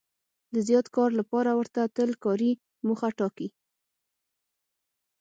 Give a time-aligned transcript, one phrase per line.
[0.53, 2.51] د زیات کار لپاره ورته تل کاري
[2.87, 3.47] موخه ټاکي.